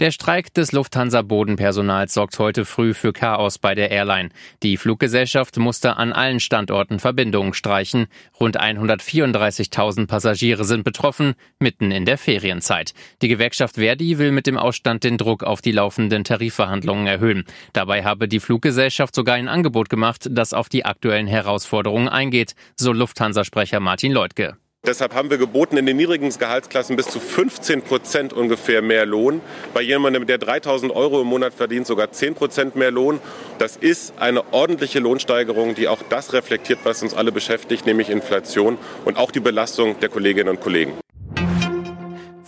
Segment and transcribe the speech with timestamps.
[0.00, 4.30] Der Streik des Lufthansa-Bodenpersonals sorgt heute früh für Chaos bei der Airline.
[4.62, 8.06] Die Fluggesellschaft musste an allen Standorten Verbindungen streichen.
[8.40, 12.94] Rund 134.000 Passagiere sind betroffen, mitten in der Ferienzeit.
[13.20, 17.44] Die Gewerkschaft Verdi will mit dem Ausstand den Druck auf die laufenden Tarifverhandlungen erhöhen.
[17.74, 22.94] Dabei habe die Fluggesellschaft sogar ein Angebot gemacht, das auf die aktuellen Herausforderungen eingeht, so
[22.94, 24.56] Lufthansa-Sprecher Martin Leutke.
[24.86, 29.42] Deshalb haben wir geboten, in den niedrigen Gehaltsklassen bis zu 15 Prozent ungefähr mehr Lohn.
[29.74, 33.20] Bei jemandem, der 3000 Euro im Monat verdient, sogar 10 Prozent mehr Lohn.
[33.58, 38.78] Das ist eine ordentliche Lohnsteigerung, die auch das reflektiert, was uns alle beschäftigt, nämlich Inflation
[39.04, 40.94] und auch die Belastung der Kolleginnen und Kollegen.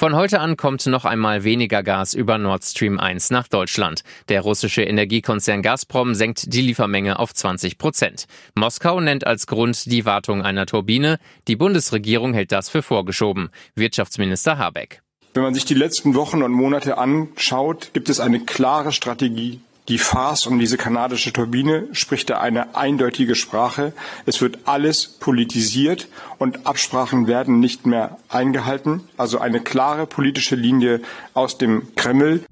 [0.03, 4.03] Von heute an kommt noch einmal weniger Gas über Nord Stream 1 nach Deutschland.
[4.29, 8.25] Der russische Energiekonzern Gazprom senkt die Liefermenge auf 20 Prozent.
[8.57, 11.21] Moskau nennt als Grund die Wartung einer Turbine.
[11.47, 13.51] Die Bundesregierung hält das für vorgeschoben.
[13.77, 15.03] Wirtschaftsminister Habeck.
[15.35, 19.99] Wenn man sich die letzten Wochen und Monate anschaut, gibt es eine klare Strategie die
[19.99, 23.93] Farce um diese kanadische Turbine spricht da eine eindeutige Sprache.
[24.27, 26.07] Es wird alles politisiert
[26.39, 29.01] und Absprachen werden nicht mehr eingehalten.
[29.17, 31.01] Also eine klare politische Linie
[31.35, 32.45] aus dem Kreml.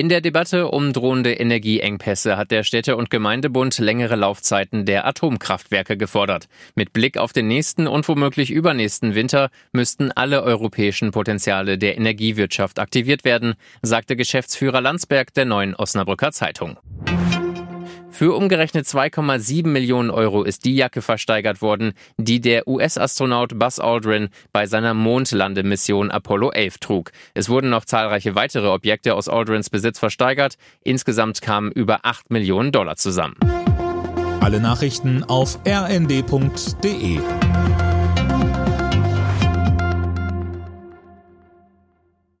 [0.00, 5.98] In der Debatte um drohende Energieengpässe hat der Städte- und Gemeindebund längere Laufzeiten der Atomkraftwerke
[5.98, 6.48] gefordert.
[6.74, 12.78] Mit Blick auf den nächsten und womöglich übernächsten Winter müssten alle europäischen Potenziale der Energiewirtschaft
[12.78, 16.78] aktiviert werden, sagte Geschäftsführer Landsberg der neuen Osnabrücker Zeitung.
[18.10, 24.28] Für umgerechnet 2,7 Millionen Euro ist die Jacke versteigert worden, die der US-Astronaut Buzz Aldrin
[24.52, 27.12] bei seiner Mondlandemission Apollo 11 trug.
[27.34, 30.56] Es wurden noch zahlreiche weitere Objekte aus Aldrins Besitz versteigert.
[30.82, 33.36] Insgesamt kamen über 8 Millionen Dollar zusammen.
[34.40, 37.20] Alle Nachrichten auf rnd.de